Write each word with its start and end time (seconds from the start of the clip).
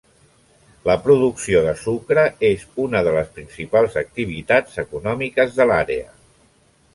La 0.89 0.93
producció 1.01 1.59
de 1.65 1.73
sucre 1.81 2.23
és 2.49 2.63
una 2.85 3.03
de 3.09 3.13
les 3.17 3.29
principals 3.37 3.99
activitats 4.03 4.81
econòmiques 4.85 5.55
de 5.61 5.69
l'àrea. 5.75 6.11